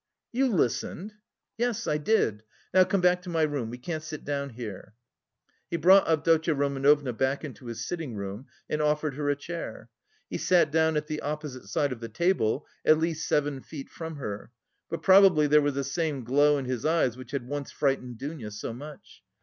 "You 0.31 0.47
listened?" 0.47 1.13
"Yes, 1.59 1.85
I 1.85 1.99
did. 1.99 2.41
Now 2.73 2.83
come 2.85 3.01
back 3.01 3.21
to 3.21 3.29
my 3.29 3.43
room; 3.43 3.69
we 3.69 3.77
can't 3.77 4.01
sit 4.01 4.25
down 4.25 4.49
here." 4.49 4.95
He 5.69 5.77
brought 5.77 6.07
Avdotya 6.07 6.55
Romanovna 6.55 7.13
back 7.13 7.45
into 7.45 7.67
his 7.67 7.85
sitting 7.85 8.15
room 8.15 8.47
and 8.67 8.81
offered 8.81 9.13
her 9.13 9.29
a 9.29 9.35
chair. 9.35 9.91
He 10.27 10.39
sat 10.39 10.71
down 10.71 10.97
at 10.97 11.05
the 11.05 11.21
opposite 11.21 11.65
side 11.67 11.91
of 11.91 11.99
the 11.99 12.09
table, 12.09 12.65
at 12.83 12.97
least 12.97 13.27
seven 13.27 13.61
feet 13.61 13.91
from 13.91 14.15
her, 14.15 14.49
but 14.89 15.03
probably 15.03 15.45
there 15.45 15.61
was 15.61 15.75
the 15.75 15.83
same 15.83 16.23
glow 16.23 16.57
in 16.57 16.65
his 16.65 16.83
eyes 16.83 17.15
which 17.15 17.29
had 17.29 17.47
once 17.47 17.69
frightened 17.71 18.17
Dounia 18.17 18.49
so 18.49 18.73
much. 18.73 19.21